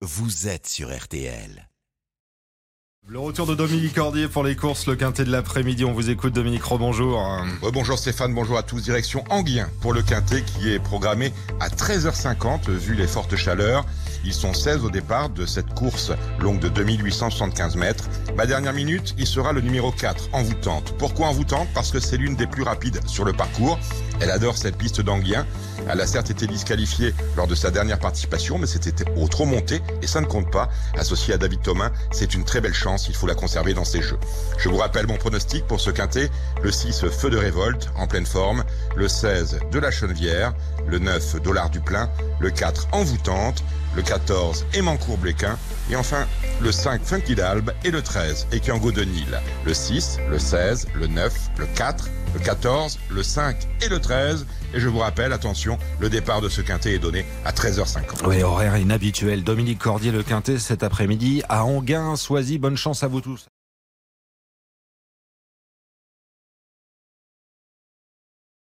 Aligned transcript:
vous 0.00 0.46
êtes 0.46 0.68
sur 0.68 0.96
RTL. 0.96 1.68
Le 3.08 3.18
retour 3.18 3.46
de 3.46 3.54
Dominique 3.56 3.94
Cordier 3.94 4.28
pour 4.28 4.44
les 4.44 4.54
courses, 4.54 4.86
le 4.86 4.94
quintet 4.94 5.24
de 5.24 5.32
l'après-midi. 5.32 5.84
On 5.84 5.92
vous 5.92 6.10
écoute, 6.10 6.34
Dominique 6.34 6.62
Robonjour. 6.62 7.20
Ouais, 7.62 7.72
bonjour 7.72 7.98
Stéphane, 7.98 8.32
bonjour 8.32 8.58
à 8.58 8.62
tous. 8.62 8.80
Direction 8.80 9.24
Anguien 9.28 9.68
pour 9.80 9.92
le 9.92 10.02
quintet 10.02 10.42
qui 10.42 10.70
est 10.70 10.78
programmé 10.78 11.32
à 11.58 11.68
13h50 11.68 12.70
vu 12.70 12.94
les 12.94 13.08
fortes 13.08 13.34
chaleurs. 13.34 13.86
Ils 14.24 14.34
sont 14.34 14.52
16 14.52 14.84
au 14.84 14.90
départ 14.90 15.30
de 15.30 15.46
cette 15.46 15.74
course 15.74 16.12
longue 16.38 16.60
de 16.60 16.68
2875 16.68 17.76
mètres. 17.76 18.08
Ma 18.36 18.46
dernière 18.46 18.74
minute, 18.74 19.16
il 19.18 19.26
sera 19.26 19.52
le 19.52 19.62
numéro 19.62 19.90
4, 19.90 20.28
envoûtante. 20.32 20.94
Pourquoi 20.98 21.28
envoûtante? 21.28 21.68
Parce 21.74 21.90
que 21.90 21.98
c'est 21.98 22.18
l'une 22.18 22.36
des 22.36 22.46
plus 22.46 22.62
rapides 22.62 23.00
sur 23.08 23.24
le 23.24 23.32
parcours. 23.32 23.80
Elle 24.20 24.30
adore 24.30 24.56
cette 24.56 24.76
piste 24.76 25.00
d'Anguien. 25.00 25.46
Elle 25.88 26.00
a 26.00 26.06
certes 26.06 26.30
été 26.30 26.46
disqualifiée 26.46 27.14
lors 27.36 27.46
de 27.46 27.54
sa 27.54 27.70
dernière 27.70 27.98
participation, 27.98 28.58
mais 28.58 28.66
c'était 28.66 29.08
au 29.16 29.28
trop 29.28 29.46
monté 29.46 29.80
et 30.02 30.06
ça 30.06 30.20
ne 30.20 30.26
compte 30.26 30.50
pas. 30.50 30.68
Associé 30.96 31.34
à 31.34 31.38
David 31.38 31.62
Thomas, 31.62 31.90
c'est 32.10 32.34
une 32.34 32.44
très 32.44 32.60
belle 32.60 32.74
chance, 32.74 33.08
il 33.08 33.14
faut 33.14 33.26
la 33.26 33.34
conserver 33.34 33.74
dans 33.74 33.84
ses 33.84 34.02
jeux. 34.02 34.18
Je 34.58 34.68
vous 34.68 34.76
rappelle 34.76 35.06
mon 35.06 35.16
pronostic 35.16 35.66
pour 35.66 35.80
ce 35.80 35.90
quintet, 35.90 36.30
le 36.62 36.72
6 36.72 37.06
Feu 37.08 37.30
de 37.30 37.36
révolte 37.36 37.90
en 37.96 38.06
pleine 38.06 38.26
forme, 38.26 38.64
le 38.96 39.08
16 39.08 39.60
de 39.70 39.78
la 39.78 39.90
Chenevière, 39.90 40.52
le 40.86 40.98
9 40.98 41.42
Dollar 41.42 41.70
du 41.70 41.80
plein, 41.80 42.10
le 42.40 42.50
4 42.50 42.88
Envoûtante, 42.92 43.62
le 43.94 44.02
14 44.02 44.66
Émancourt 44.74 45.18
Bléquin 45.18 45.58
et 45.90 45.96
enfin 45.96 46.26
le 46.60 46.72
5 46.72 47.02
Funky 47.02 47.34
d'Albe 47.34 47.72
et 47.84 47.90
le 47.90 48.02
13 48.02 48.48
Ekiango 48.52 48.92
de 48.92 49.02
Nil. 49.02 49.40
Le 49.64 49.74
6, 49.74 50.18
le 50.30 50.38
16, 50.38 50.88
le 50.94 51.06
9, 51.06 51.32
le 51.58 51.66
4, 51.66 52.08
le 52.34 52.40
14, 52.40 52.98
le 53.10 53.22
5 53.22 53.56
et 53.82 53.88
le 53.88 54.00
13. 54.00 54.46
Et 54.74 54.80
je 54.80 54.88
vous 54.88 54.98
rappelle, 54.98 55.32
attention, 55.32 55.78
le 55.98 56.10
départ 56.10 56.40
de 56.40 56.48
ce 56.48 56.60
quintet 56.60 56.94
est 56.94 56.98
donné 56.98 57.24
à 57.44 57.52
13h50. 57.52 58.26
Oui, 58.26 58.42
horaire 58.42 58.76
inhabituel. 58.76 59.44
Dominique 59.44 59.78
Cordier, 59.78 60.12
le 60.12 60.22
quintet 60.22 60.58
cet 60.58 60.82
après-midi 60.82 61.42
à 61.48 61.64
Anguin, 61.64 62.16
Soisy. 62.16 62.58
Bonne 62.58 62.76
chance 62.76 63.02
à 63.02 63.08
vous 63.08 63.20
tous. 63.20 63.48